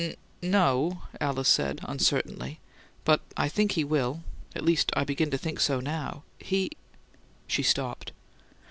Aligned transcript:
"N 0.01 0.15
no," 0.41 1.03
Alice 1.21 1.47
said, 1.47 1.79
uncertainly. 1.83 2.59
"But 3.05 3.21
I 3.37 3.47
think 3.47 3.73
he 3.73 3.83
will. 3.83 4.23
At 4.55 4.65
least 4.65 4.91
I 4.95 5.03
begin 5.03 5.29
to 5.29 5.37
think 5.37 5.59
so 5.59 5.79
now. 5.79 6.23
He" 6.39 6.71
She 7.45 7.61
stopped. 7.61 8.11